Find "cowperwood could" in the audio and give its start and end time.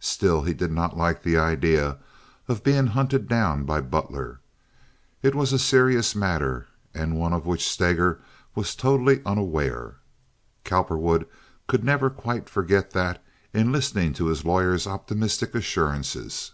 10.62-11.84